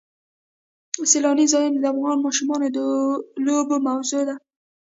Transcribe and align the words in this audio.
سیلانی 1.11 1.45
ځایونه 1.53 1.77
د 1.81 1.85
افغان 1.93 2.17
ماشومانو 2.25 2.67
د 2.75 2.77
لوبو 3.45 3.75
موضوع 3.87 4.21
ده. 4.29 4.35